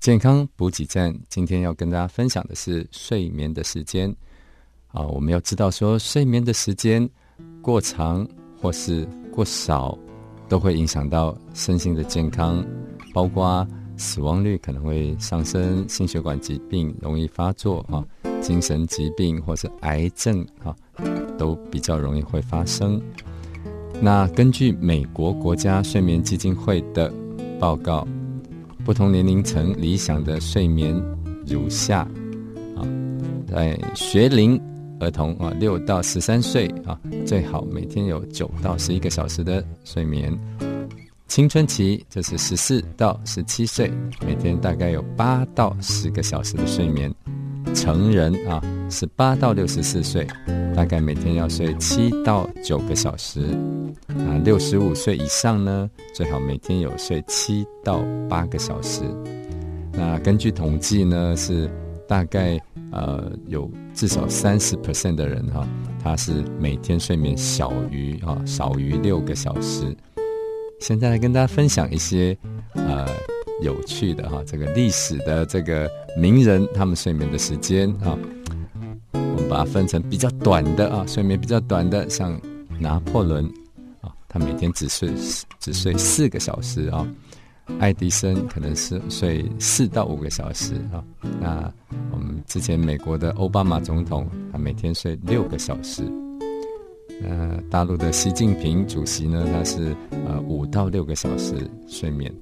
[0.00, 4.14] 健康补给站，今天要跟大家分享的是睡眠的时间
[4.86, 5.02] 啊。
[5.02, 7.06] 我们要知道说，睡眠的时间
[7.60, 8.26] 过长
[8.60, 9.98] 或是过少，
[10.48, 12.64] 都会影响到身心的健康，
[13.12, 13.66] 包括
[13.98, 18.02] 死亡率可能会上升，心血管疾病容易发作啊，
[18.40, 20.74] 精神疾病或者癌症啊，
[21.36, 22.98] 都比较容易会发生。
[24.00, 27.12] 那根据美国国家睡眠基金会的
[27.58, 28.08] 报告。
[28.84, 30.98] 不同年龄层理想的睡眠
[31.46, 32.08] 如下
[32.74, 32.80] 啊，
[33.46, 34.58] 在学龄
[34.98, 40.32] 儿童啊，六到十三岁啊，最好每天有九到十一个小时的睡眠；
[41.28, 43.92] 青春期就是十四到十七岁，
[44.26, 47.12] 每天大概有八到十个小时的睡眠；
[47.74, 50.26] 成人啊，十八到六十四岁，
[50.74, 53.42] 大概每天要睡七到九个小时。
[54.08, 59.02] 啊，六十五岁以上呢，最好每天有睡七到八个小时。
[59.92, 61.70] 那根据统计呢，是
[62.08, 62.58] 大概
[62.90, 65.68] 呃有至少三十 percent 的人哈，
[66.02, 69.94] 他是每天睡眠小于啊少于六个小时。
[70.80, 72.36] 现在来跟大家分享一些
[72.74, 73.06] 呃
[73.62, 78.16] 有趣的哈，这个历史的这个名人他们睡眠的时间啊，
[79.12, 82.40] 我们把它分成比较短的啊，睡眠比较短的，像
[82.78, 83.44] 拿破仑
[84.00, 84.12] 啊。
[84.28, 85.12] 他每天只睡
[85.58, 87.06] 只睡四个小时啊，
[87.80, 91.02] 爱迪生可能是睡四到五个小时啊。
[91.40, 91.72] 那
[92.12, 96.02] 我们之前美国的奥巴马总统，他每天睡六个小时。
[97.22, 99.94] 呃大陆的习近平主席呢，他是
[100.26, 101.54] 呃五到六个小时
[101.86, 102.32] 睡眠。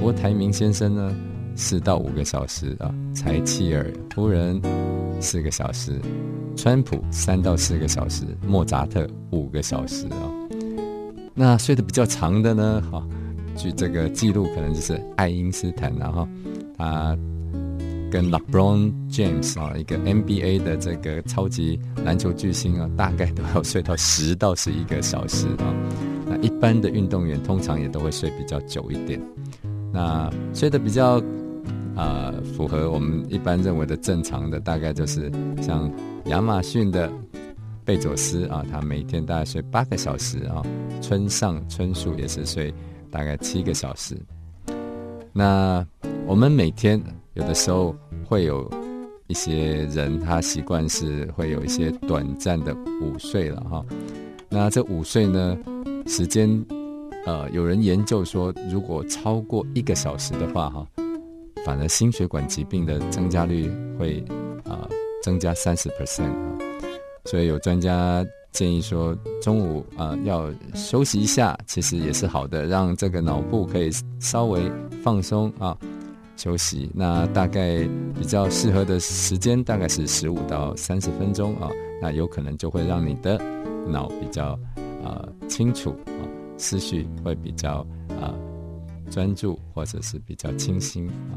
[0.00, 1.14] 郭台铭先生呢，
[1.54, 2.94] 四到五个小时啊。
[3.14, 4.60] 柴契尔夫人
[5.20, 6.00] 四个小时，
[6.56, 10.30] 川普三到四个小时，莫扎特五个小时啊。
[11.34, 12.82] 那睡得比较长的呢？
[12.90, 13.06] 哈，
[13.56, 16.26] 据这个记录，可能就是爱因斯坦然后
[16.76, 17.16] 他
[18.10, 25.74] 跟 LeBron James 啊，一个 NBA 的这个超级篮球巨星啊，大概都要睡到十到十一个小时啊。
[26.26, 29.20] 那一般的运动员通常也都会睡比较久一点。
[29.92, 31.22] 那睡得比较
[31.96, 35.30] 啊，符合我们一般认为的正常的，大概就是
[35.60, 35.90] 像
[36.26, 37.10] 亚马逊的。
[37.84, 40.62] 贝佐斯啊，他每天大概睡八个小时啊。
[41.00, 42.70] 村上春树也是睡
[43.10, 44.14] 大概七个小时。
[45.32, 45.82] 那
[46.26, 47.02] 我们每天
[47.38, 47.94] 有的时候
[48.26, 48.68] 会有
[49.28, 53.84] 一些人，他习惯是会有一些短暂的午睡了哈。
[54.48, 55.56] 那这午睡呢，
[56.06, 56.50] 时间
[57.24, 60.84] 呃，有人研究说，如果超过一个小时的话哈，
[61.64, 64.24] 反而心血管疾病的增加率会
[64.64, 64.88] 啊
[65.22, 66.32] 增加三十 percent。
[67.24, 74.68] 所以有专家建议说，中午啊要休息一下，其实也是好的，让这个脑部可以稍微
[75.04, 75.76] 放松啊
[76.38, 76.90] 休息。
[76.94, 81.68] 那大概比较适合的时间大概是十五到三十分钟啊，
[82.00, 83.38] 那有可能就会让你的
[83.86, 84.58] 脑比较
[85.04, 86.22] 啊清楚啊，
[86.56, 87.86] 思绪会比较
[88.20, 88.32] 啊
[89.10, 91.36] 专注或者是比较清新啊。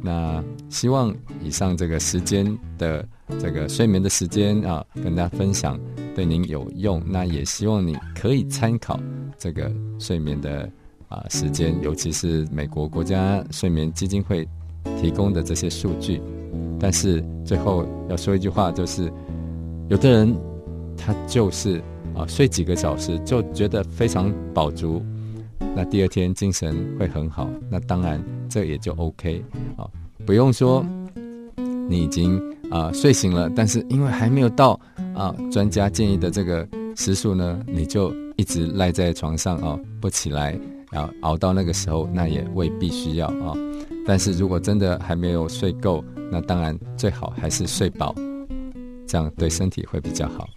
[0.00, 1.12] 那希望
[1.42, 3.04] 以上这个时间的
[3.40, 5.80] 这个睡眠的时间啊，跟大家分享
[6.14, 7.02] 对您有用。
[7.04, 9.00] 那也希望你可以参考
[9.36, 10.70] 这个睡眠的
[11.08, 14.46] 啊时间，尤其是美国国家睡眠基金会
[15.00, 16.20] 提供的这些数据。
[16.80, 19.12] 但是最后要说一句话，就是
[19.88, 20.36] 有的人
[20.96, 21.82] 他就是
[22.14, 25.02] 啊睡几个小时就觉得非常饱足。
[25.74, 29.42] 那第二天精神会很好，那当然这也就 OK
[29.76, 29.88] 啊，
[30.24, 30.84] 不用说
[31.88, 32.40] 你已经
[32.70, 34.78] 啊睡醒了，但是因为还没有到
[35.14, 40.56] 啊专家建议的这个时数呢，你就一直赖在床上啊不起来，
[40.92, 43.52] 然后熬到那个时候，那也未必需要啊。
[44.06, 48.14] 但是如果真的还没有睡够，那当然最好还是睡饱，
[49.08, 50.48] 这样对身体会比较好。